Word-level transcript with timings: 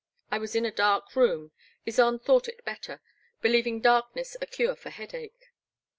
I 0.31 0.39
was 0.39 0.55
in 0.55 0.65
a 0.65 0.71
dark 0.71 1.15
room; 1.15 1.51
Ysonde 1.85 2.23
thought 2.23 2.47
it 2.47 2.65
better, 2.65 3.01
believing 3.39 3.81
darkness 3.81 4.35
a 4.41 4.47
cure 4.47 4.75
for 4.75 4.89
headache. 4.89 5.51